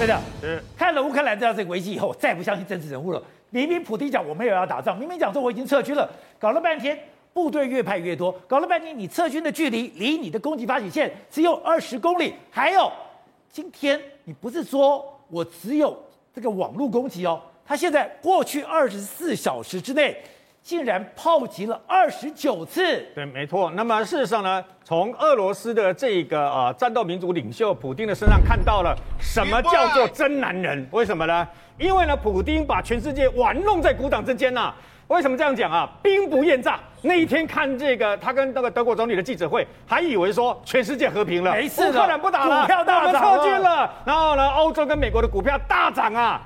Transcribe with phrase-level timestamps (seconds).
[0.00, 0.18] 真的，
[0.78, 3.22] 看了乌克兰这个危机以后，再不相信政治人物了。
[3.50, 6.98] 明明普丁讲我没有要打仗，明明讲说我已经撤军了，搞了半天
[7.34, 12.32] 部队越派越多，搞了半天你撤军的距离离你的攻击发起线只有二十公里。
[12.50, 12.90] 还有，
[13.52, 15.94] 今天你不是说我只有
[16.34, 20.16] 这个网络攻击哦，他现在过去二十四小时之内。
[20.62, 23.70] 竟然炮击了二十九次，对，没错。
[23.74, 30.86] 那么事实上呢，从俄罗斯的这个呃战斗民族领袖普京的身上看到了什么叫做真男人？
[30.92, 31.48] 为什么呢？
[31.78, 34.76] 因为呢，普丁把全世界玩弄在股掌之间呐、啊。
[35.08, 35.90] 为什么这样讲啊？
[36.02, 36.78] 兵不厌诈。
[37.02, 43.90] 那一天看这个他跟那个德国总理的记者会，还以为说全世界和平了，没事，乌克兰不打了，股票大涨，撤军了。
[44.04, 46.40] 然后呢，欧洲跟美国的股票大涨啊，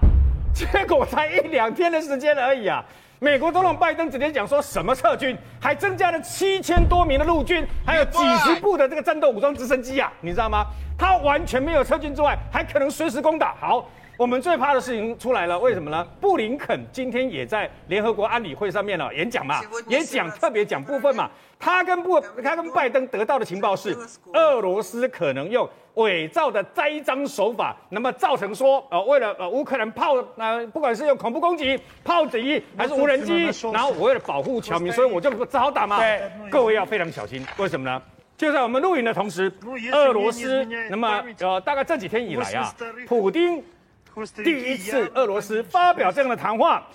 [0.54, 2.82] 结果才一两天的时间而已啊。
[3.24, 10.66] 美国总统拜登直接讲说什么撤军，还增加了七千多名的陆军，还有几十部的这个战斗武装直升机啊，你知道吗？
[10.98, 13.54] 他完全没有撤军之外，还可能随时攻打。
[13.58, 16.06] 好，我们最怕的事情出来了，为什么呢？
[16.20, 21.28] 布林肯今天也在联合国安理会上面了演讲嘛，也讲特别讲部分嘛。
[21.58, 23.96] 他跟布他跟拜登得到的情报是，
[24.32, 35.98] 俄罗斯可能用伪造的栽赃手法，那么造成说，呃，为了呃乌克兰炮，呃，不管是用恐怖攻击、炮击还是无人机，然后我为了保护侨民，所以我就只好打嘛。
[35.98, 38.00] 对，各位要非常小心，为什么呢？
[38.36, 39.50] 就在我们录影的同时，
[39.92, 42.74] 俄罗斯，那么呃，大概这几天以来啊，
[43.06, 43.62] 普丁
[44.42, 46.86] 第一次俄罗斯发表这样的谈话，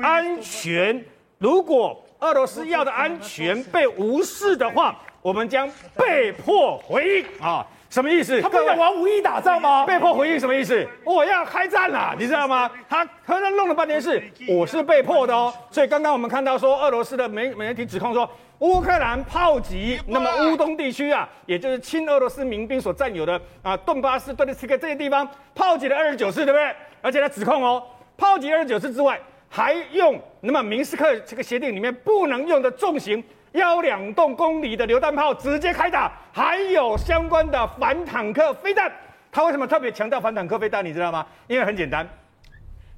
[0.00, 1.04] 安全，
[1.38, 7.66] 如果俄罗斯要的安全被无视的话，我们将被迫回应啊。
[7.90, 8.40] 什么意思？
[8.40, 9.84] 他不要玩武力打仗吗？
[9.84, 10.88] 被迫回应什么意思？
[11.04, 12.70] 我要开战了，你知道吗？
[12.88, 15.52] 他可能弄了半天是我是被迫的哦。
[15.70, 18.26] 所以刚刚我们看到说，俄罗斯的媒媒体指控说，
[18.62, 26.72] 乌克兰炮击那么乌东地区啊，也就是亲俄罗斯民兵所占有的啊顿巴斯、顿涅茨克这些地方，炮击了二十九次，对不对？
[27.00, 27.82] 而且他指控哦，
[28.16, 33.22] 炮击二十九次之外，还用那么明斯克这个协定里面不能用的重型。
[33.50, 38.90] 幺两洞公里的榴弹炮直接开打，还有相关的反坦克飞弹。
[39.32, 40.84] 他为什么特别强调反坦克飞弹？
[40.84, 41.26] 你知道吗？
[41.48, 42.08] 因为很简单，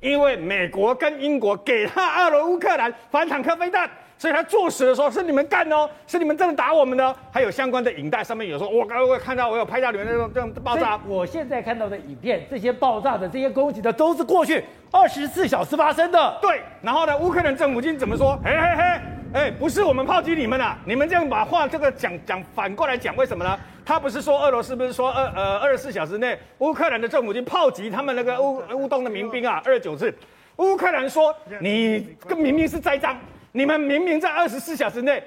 [0.00, 7.14] 因为美国跟英国给他俄罗乌克兰反坦克飞弹，所以他作死的时候是你们干哦，是你们真的打我们的。
[7.30, 10.98] 还有相关的影带上面有说，我刚刚我看到我有拍到里面那种这种爆炸。
[11.06, 16.38] 我现在看到的影片，这些爆炸的这些攻击的都是过去二十四小时发生的。
[16.40, 18.38] 对，然后呢，乌克兰政府军怎么说？
[18.44, 19.00] 嘿嘿嘿。
[19.34, 20.78] 哎，不是我们炮击你们啊！
[20.86, 23.58] 你们这样把话这个讲讲反过来讲，为什么呢？
[23.84, 30.14] 他不是说俄罗斯不是说二呃二十四小时内乌克兰的政府军炮击他们那个乌乌东的民兵啊，二十九次。
[30.58, 33.18] 乌克兰说你这明明是栽赃，
[33.56, 35.22] 你们明明在二十四小时内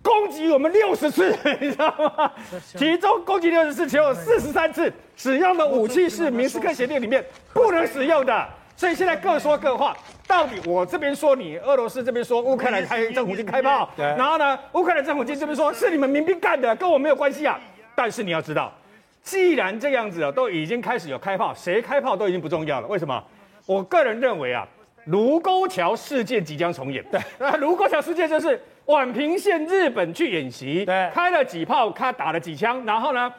[0.00, 2.32] 攻击我们六十次， 你知道吗？
[2.76, 8.48] 其中攻击六十次，只有四十三次使用的武器是明斯克协定里面不能使用的。
[8.76, 17.58] 所以现在各说各话，到底我这边说你，俄罗斯这边说乌克兰开政府军开炮，然后呢，乌克兰政府军这边说是你们民兵干的，跟我没有关系啊。
[17.96, 18.72] 但是你要知道，
[19.20, 22.86] 既然这样子啊，都已经开始有开炮，谁开炮都已经不重要了。
[22.86, 23.20] 为什么？
[23.66, 24.64] 我个人认为啊，
[25.08, 27.04] 卢沟桥事件即将重演。
[27.10, 27.20] 对，
[27.58, 33.32] 卢沟桥事件就是宛平县日本去演习，对，开了几炮，他打了几枪，然后呢？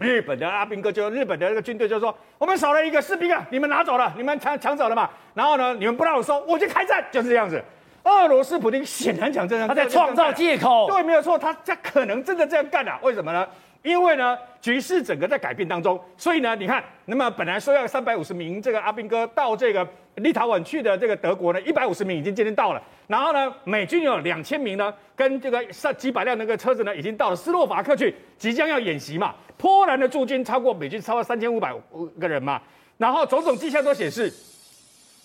[0.00, 5.10] 日本的阿兵哥就日本的那个军队就说，我们少了一个士兵啊，你们拿走了，你们抢抢走了嘛。
[5.34, 7.60] 然后呢，你们不让我收，我就开战，就是这样子。
[8.04, 10.86] 俄罗斯普京显然讲真的，他在创造借口。
[10.88, 12.96] 对，没有错，他他可能真的这样干啊？
[13.02, 13.44] 为什么呢？
[13.82, 22.82] 因为呢，局势整个在改变当中，所以呢，你看，那么本来说要三百五十名这个阿兵哥到这个立陶宛去的这个德国呢，一百五十名已经今天到了。
[23.06, 29.34] 然后呢，美军有两千名呢，跟这个上几百辆那个车子呢，已经到了斯洛伐克去，即将要演习嘛。
[29.56, 31.74] 波兰的驻军超过美军超过三千五百
[32.20, 32.60] 个人嘛，
[32.96, 34.32] 然后种种迹象都显示，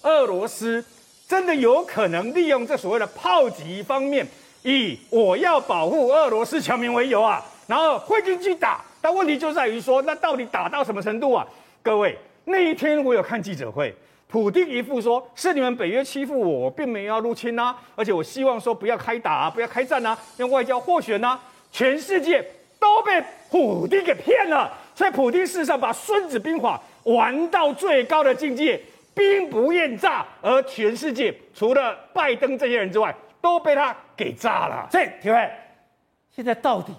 [0.03, 0.83] 俄罗斯
[1.27, 4.25] 真的有可能利用这所谓的炮击方面，
[4.63, 8.81] 以我要保护俄罗斯侨民为由啊，然后会进去打。
[9.01, 11.45] 但问题就在于说，那到底打到什么程度啊？
[11.81, 13.93] 各位，那一天我有看记者会，
[14.27, 21.39] 普丁一副说是你们北约欺负我，我并没有要入侵啊，而且我希望说不要开打啊，不要开战啊，用外交斡旋啊，
[21.71, 22.45] 全世界。
[22.83, 26.77] 都被普丁给骗了，所以普丁事实上把《孙子兵法》
[27.13, 28.77] 玩到最高的境界，
[29.15, 34.85] 兵不厌诈，而全世界除了拜登这些人之外，都被他给炸了。
[34.91, 35.49] 所以，体会
[36.35, 36.93] 现在到底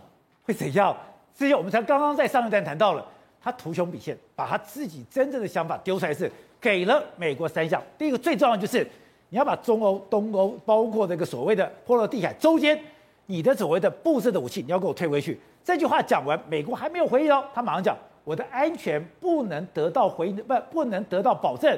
[0.45, 0.97] 会怎样？
[1.37, 3.05] 之前我们才刚刚在上一段谈到了，
[3.43, 6.31] 他图穷匕见，把他自己真正的想法丢出来，是
[6.61, 7.83] 给了美国三项。
[7.99, 8.87] 第一个最重要的就是
[9.31, 12.79] 你要把中欧、东欧，包括这个所谓的波罗的海周间，
[13.27, 15.41] 你的所谓的布置的武器，你要给我退回去。
[15.65, 21.77] 这句话讲完，美国还没有回应哦，他马上讲，我的安全不能得到回应，不不能得到保证，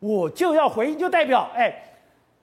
[0.00, 1.72] 我就要回应，就代表，哎，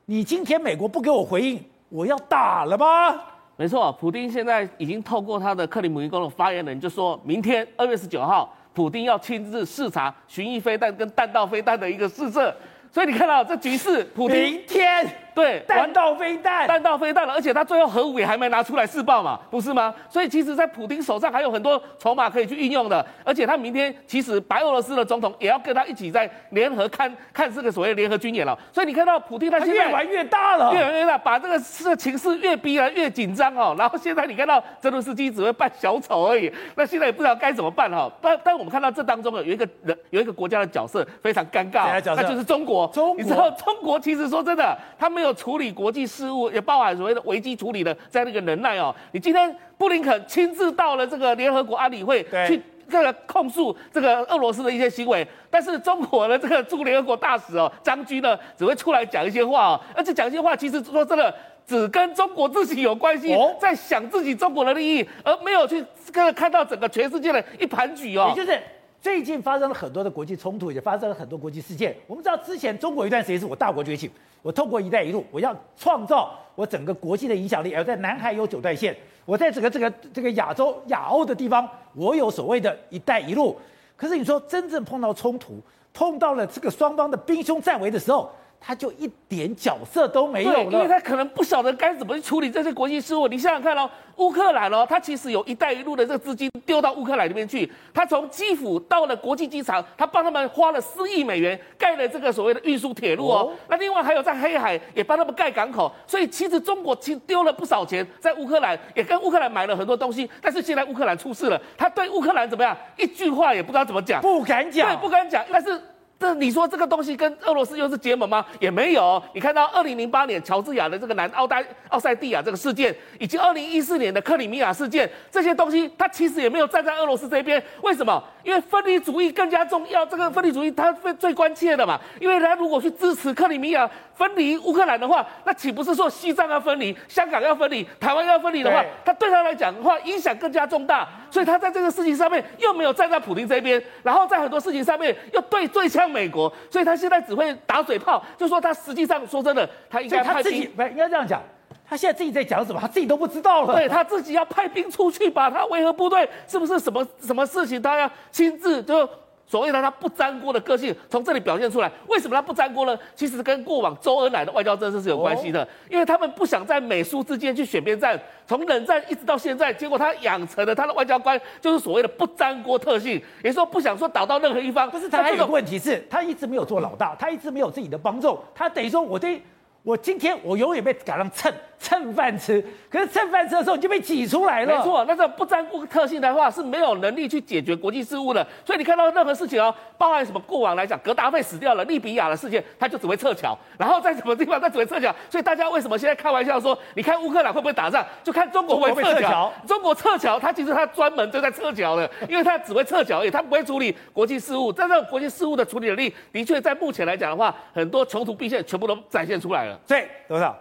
[0.06, 3.22] 你今天美国不给我回应，我要打了吗？
[3.58, 12.54] 没错，普丁现在已经透过他的克里姆林宫的发言人就说，明天二月十九号，普丁要亲自视察巡弋飞弹跟弹道飞弹的一个试射，
[12.92, 15.25] 所以你看到这局势，普丁明天。
[15.36, 19.94] 对，弹道飞弹，弹道飞弹了，而且他最后核武也还没拿出来试爆嘛，不是吗？
[20.10, 28.58] 所以其实，在普丁手上还有很多筹码可以去运用的，而且他明天其实白俄罗斯的总统也要跟他一起在联合看看这个所谓联合军演了。
[28.72, 33.76] 所以你看到普丁他现在越玩越大了，越玩越大，把这个事情势越逼来越紧张哦。
[33.78, 38.10] 然后现在你看到泽伦斯基只会扮小丑而已，那现在也不知道该怎么办哈。
[38.22, 42.88] 但但我们看到这当中有一个人有一个国家的角色非常尴尬，那就是中国。
[42.94, 46.06] 中国，你知道中国其实说真的，他没有处理国际。
[46.06, 48.96] 事务也包含所谓的危机处理的这样的一个能耐哦。
[49.12, 61.34] 你今天布林肯亲自到了这个联合国安理会去这个控诉这个俄罗斯的一些行为，但是中国的这个驻联合国大使哦张军呢只会出来讲一些话哦，而且讲一些话其实说真的
[61.66, 68.32] 只跟中国自己有关系，在想自己中国的利益，而没有去这个看到整个全世界的一盘局哦。
[68.34, 68.58] 也就是
[69.02, 71.96] 最近发生了很多的国际冲突，也发生了很多国际事件。
[72.06, 74.12] 我们知道之前中国一段时间是我大国崛起。
[74.46, 77.74] 我透过“一带一路”，我要创造我整个国际的影响力。
[77.74, 78.96] 而在南海有九段线，
[79.26, 83.58] 我在整个这个这个亚洲、亚欧的地方，我有所谓的一带一路。
[83.96, 85.60] 可是你说真正碰到冲突，
[85.96, 88.30] 碰到了这个双方的兵凶战危的时候，
[88.60, 93.28] 他就一点角色都没有了，因为他可能不晓得该怎么去处理这些国际事务。
[93.28, 93.88] 你想想看哦，
[94.18, 103.54] 乌克兰哦，他其实有一带一路的这个资金丢到乌克兰里面去，他从基辅到了国际机场，他帮他们花了四亿美元盖了这个所谓的运输铁路哦。
[103.68, 110.28] 那另外还有在黑海也帮他们盖港口，所以其实中国其实丢了不少钱在乌克兰，也跟乌克兰买了很多东西。
[110.42, 112.76] 但是现在乌克兰出事了，他对乌克兰怎么样？
[112.98, 115.80] 一句话也不知道怎么讲，不敢讲，对，不敢讲，但是。
[116.18, 118.46] 这你说这个东西跟俄罗斯又是结盟吗？
[118.60, 119.22] 也没有。
[119.34, 127.62] 你看到二零零八年乔治亚的这个南澳大奥塞蒂亚这个事件，以及二零一四年的克里米亚事件，这些东西它其实也没有站在俄罗斯这边。
[127.82, 128.24] 为什么？
[128.46, 130.06] 因为分离主义更加重要。
[130.06, 132.00] 这个分离主义它最最关切的嘛。
[132.22, 141.08] 因为他如果去支持克里米亚分离乌克兰的话，那岂不是说西藏要分离、香港要分离、台湾要分离的话，他对他来讲的话影响更加重大。
[141.32, 151.42] 所以他在这个事情上面又没有站在普京这边，然后在很多事情上面又对对呛美国，所以他现在只会打嘴炮，就说他实际上说真的，他应该派兵，不应该这样讲，
[151.88, 153.76] 他现在自己在讲什么，他自己都不知道了。
[153.76, 159.08] 对，他自己要派兵出去把他维和部队是不是什么什么事情，他要亲自就。
[159.48, 161.92] 所谓的他不沾锅的个性，从这里表现出来。
[162.08, 162.98] 为什么他不沾锅呢？
[163.14, 168.20] 其实跟过往周恩来的外交政策是有关系的，因为他们不想在美苏之间去选边站。
[168.48, 174.90] 从冷战一直到现在，结果他养成了他的外交官就是所谓的不沾锅特性，也就是说不想说倒到任何一方。
[174.90, 179.40] 不是，他还有个问题是，他一直没有做老大，他一直没有自己的帮众，他等于说我对。
[179.86, 182.60] 我今天我永远被赶上蹭蹭饭吃，
[182.90, 184.76] 可是蹭饭吃的时候你就被挤出来了。
[184.76, 188.46] 没错，那这不沾锅特性的话是没有能力去解决国际事务的。
[188.66, 195.14] 所以你看到任何事情哦，包含什么过往来讲，格达费死掉了，利比亚的事件，他就只会撤侨，然后在什么地方他只会撤侨。
[195.30, 199.54] 所以大家为什么现在开玩笑说，你看乌克兰会不会打仗，就看中国会撤侨。
[199.68, 204.74] 中国撤侨，他其实他专门就在撤侨的，因为他只会撤侨，而已，他不会处理国际事务。
[204.74, 209.75] 但这个国际事务的处理能力，的确在目前来讲的话，很多穷途必现全部都展现出来了。
[209.88, 210.56] 对，多少？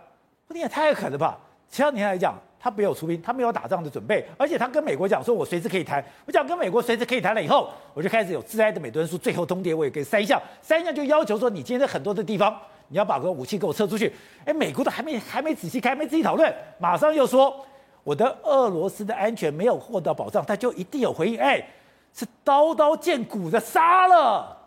[0.47, 1.39] 不，你也太狠了吧！
[1.71, 6.05] 前两年来讲，他没有出兵，他没有打仗的准备，而且他跟美国讲说，我随时可以谈。
[6.25, 12.57] 我讲跟美国随时可以谈了以后，我就开始有致哀的美敦书，最后通牒我也给三项，三项就要求说，你今天在很多的地方，
[12.89, 14.13] 你要把个武器给我撤出去。
[14.45, 17.55] 哎，美国都还没还没仔细看，还没仔细讨论，马上又说
[18.03, 21.41] 我的俄罗斯的安全没有获得保障，他就一定有回应。
[21.41, 21.67] 哎，
[22.13, 24.64] 是刀刀见骨的杀了。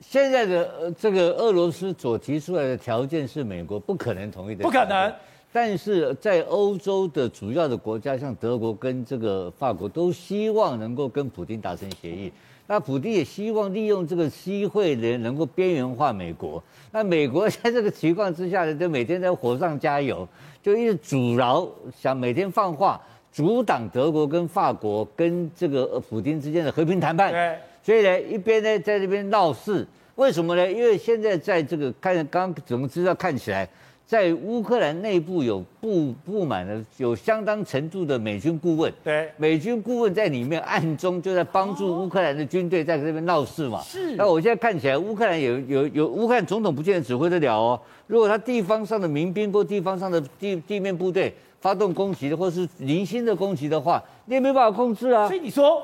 [0.00, 5.12] 现在的呃，这个俄罗斯所提出来的条件是美国不可能同意的，不可能。
[5.52, 12.30] 但是在欧洲的主要的国家，像德国跟这个法国，都希望能够跟普京达成协议。
[12.66, 16.62] 那普京也希望利用这个机会呢，能够边缘化美国。
[16.92, 20.28] 那美国在这个情况之下呢，就每天在火上加油，
[20.62, 21.66] 就一直阻挠，
[21.98, 23.00] 想每天放话
[23.32, 27.58] 阻挡德国跟法国跟这个普京之间的和平谈判。
[27.84, 27.84] 对。
[27.84, 30.70] 所以呢，一边呢在这边闹事，为什么呢？
[30.70, 33.68] 因为现在在这个看刚怎么知道看起来，
[34.06, 38.92] 在乌克兰内部有不不满的，有相当程度的美军顾问。
[39.04, 43.82] 对，美军顾问在里面暗中就在帮助乌克兰的军队在这边闹事嘛。
[43.82, 44.16] 是。
[44.16, 47.80] 那我现在看起来，乌克兰有有有乌克兰总统不见得指挥得了哦。
[48.06, 55.28] 如果他地方上的民兵或地方上的地地面部队发动攻击的，或是零星的攻击的话，你也没办法控制啊。
[55.28, 55.82] 所以你说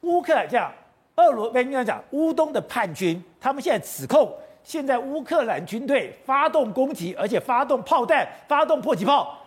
[0.00, 0.72] 乌克兰这样。
[1.16, 4.32] 俄罗斯，应该讲乌东的叛军，他们现在指控，
[4.64, 9.38] 现在乌克兰军队发动攻击，而且发动炮弹，发动迫击炮。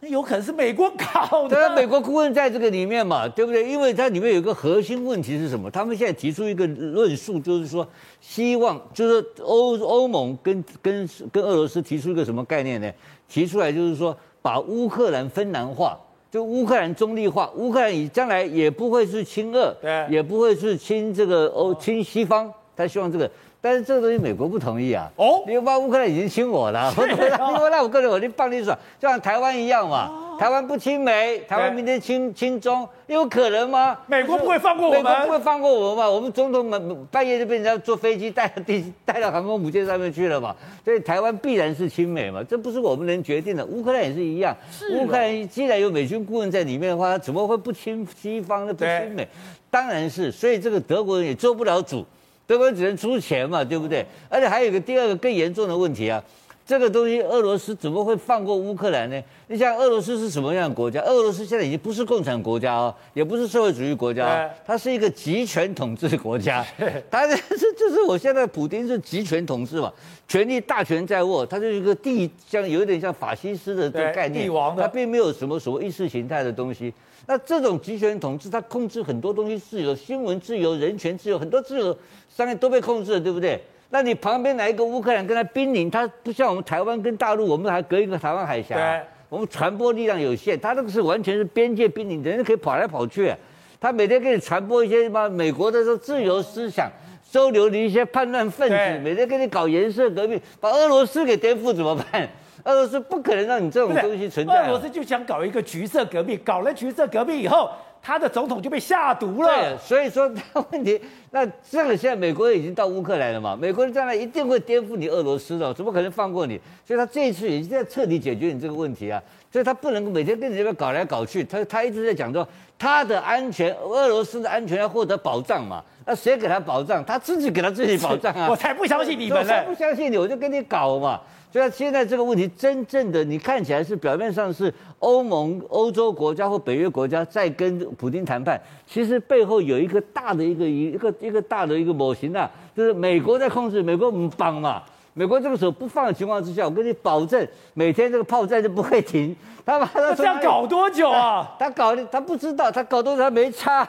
[0.00, 3.66] 那有可能是美国搞的，美国顾问在这个里面嘛，对不对？
[3.66, 5.70] 因为它里面有一个核心问题是什么？
[5.70, 7.86] 他们现在提出一个论述，就是说
[8.20, 12.92] 希望，就是欧欧盟跟跟跟俄罗斯提出一个什么概念呢？
[13.26, 15.98] 提出来就是说把乌克兰芬兰化，
[16.34, 23.30] 就乌克兰中立化，乌克兰以将来也不会是亲俄，对，也不会是亲这个欧亲西方，他希望这个。
[23.60, 25.08] 但是这个东西美国不同意啊！
[25.14, 30.23] 哦，你把乌克兰已经亲我了， 我那我个人我就帮你爽，就像台湾一样嘛。
[30.34, 33.96] 哦、台湾不亲美，台湾明天亲亲中，有可能吗？
[34.06, 36.10] 美国不会放过我们，美国不会放过我们嘛？
[36.10, 40.54] 我们总统们半夜就被人家坐飞机带到地带到航空母舰上面去了嘛？
[40.84, 42.42] 所以台湾必然是亲美嘛？
[42.42, 43.64] 这不是我们能决定的。
[43.64, 44.56] 乌克兰也是一样，
[44.92, 49.26] 乌克兰既然有美军顾问在里面的话，他怎么会不亲西方呢不亲美？
[49.70, 52.04] 当然是，所以这个德国人也做不了主。
[52.46, 54.04] 德国只能出钱嘛，对不对？
[54.28, 56.22] 而且还有一个第二个更严重的问题啊，
[56.66, 59.22] 这个东西俄罗斯怎么会放过乌克兰呢？
[59.48, 60.98] 你像俄罗斯是什么样的国家？
[61.02, 66.64] 俄罗斯现在已经不是共产国家哦，也不是社会主义国家，它是一个集权统治国家。
[67.10, 69.92] 它这是就是我现在普京是集权统治嘛，
[70.26, 76.90] 权力大权在握，它就是一个帝，像有点像法西斯的这个概念，帝王的，它并没有什么所谓意识形态的东西。
[77.26, 81.94] 那这种集权统治，它控制很多东西自由，新闻自由、人权自由，很多自由
[82.34, 83.62] 上面都被控制了，对不对？
[83.90, 93.32] 那你旁边来一个乌克兰跟他濒临，他不像我们台湾跟大陆，我们还隔一个台湾海峡，对我们传播力量有限，他这个是完全是边界兵临，人家可以跑来跑去，
[93.80, 96.90] 他每天给你传播一些什么美国的说自由思想，
[97.30, 102.28] 收留你一些叛乱分子，每天给你搞颜色革命，把俄罗斯给颠覆怎么办？
[102.64, 104.66] 俄罗斯不可能让你这种东西存在。
[104.66, 107.70] 俄罗斯就想搞一个橘色革命，搞了橘色革命以后，
[108.04, 109.48] 他的总统就被下毒了。
[109.48, 113.56] 对，所以说 他问题，那这个现在美国已经到乌克兰了嘛？
[113.58, 116.60] 美国人将来一定会颠覆你俄罗斯的，怎么可能放过你？
[116.86, 119.22] 所以他这一次已经在彻底解决你这个问题啊！
[119.50, 122.46] 所以他不能每天跟你这边搞来搞去，他他一直在讲说
[122.84, 125.82] 他的安全，俄罗斯的安全要获得保障嘛？
[126.04, 127.02] 那谁给他保障？
[127.02, 128.46] 他自己给他自己保障啊！
[128.50, 129.40] 我才不相信你们呢！
[129.40, 131.18] 我才不相信你，我就跟你搞嘛！
[131.50, 144.82] 所以现在这个问题，真正的你看起来是表面上是欧盟、欧洲国家或北约国家在跟普京谈判，其实背后有一个大的一个一个一个大的一个模型啊，就是美国在控制，美国不帮嘛，
[145.14, 149.34] 美国这个时候不放的情况之下，我跟你保证，每天这个炮战就不会停。
[149.64, 151.54] 他把他这样搞多久啊？
[151.58, 153.88] 他搞的他不知道，他搞多久他没差。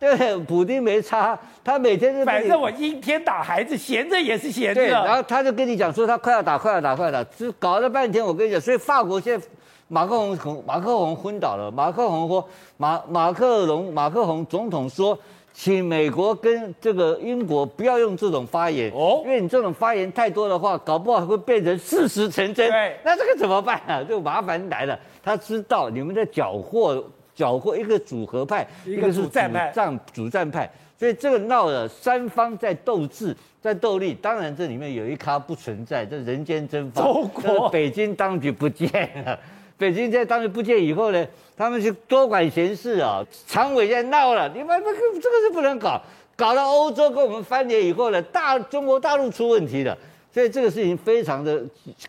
[0.00, 4.80] 对，补丁没差，他每天是反正我阴天打孩子，闲着也是闲着。
[4.80, 8.24] 对，然后他就跟你讲说他快要打，快要打，快要打，就搞了半天。
[8.24, 9.46] 我跟你讲，所以法国现在
[9.86, 11.70] 马克宏马克龙昏倒了。
[11.70, 12.48] 马克龙说
[12.78, 15.16] 马马克龙马克龙总统说，
[15.52, 22.70] 请美国跟这个英国不要用这种发言哦，因为你这种发言太多的话，搞不好会变成事实成真。
[22.70, 24.02] 对，那这个怎么办啊？
[24.02, 24.98] 就麻烦来了。
[25.22, 27.04] 他知道你们在搅和。
[27.34, 29.72] 搅和一个主和派，一个是主战派，
[30.12, 34.12] 主战派，所以这个闹了，三方在斗智，在斗力。
[34.12, 37.00] 当然，这里面有一咖不存在，这人间蒸发。
[37.00, 38.90] 中国北京当局不见
[39.24, 39.38] 了，
[39.82, 43.20] 北京在当时不见以后呢，他们就多管闲事啊。
[43.48, 46.00] 常委在闹了，你们这个这个是不能搞，
[46.36, 49.98] 搞到欧洲跟我们翻脸以后呢，大中国大陆出问题了。
[50.32, 51.60] 所以这个事情非常的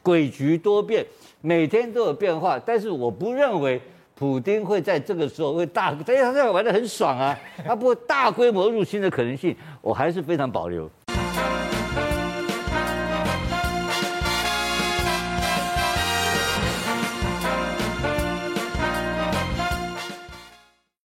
[0.03, 1.03] 诡谲多变，
[1.41, 2.61] 每天都有变化。
[2.63, 3.81] 但是我不认为。
[4.15, 10.87] 普丁会在这个时候会大，因为他这样玩得很爽啊，他不会大规模入侵的可能性，我还是非常保留。